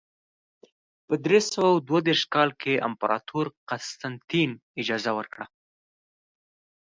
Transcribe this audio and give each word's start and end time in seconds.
په 1.05 1.13
درې 1.25 1.39
سوه 1.51 1.69
دوه 1.87 1.99
دېرش 2.07 2.23
کال 2.33 2.49
کې 2.61 2.83
امپراتور 2.87 3.45
قسطنطین 3.69 4.51
اجازه 4.81 5.11
ورکړه. 5.17 5.45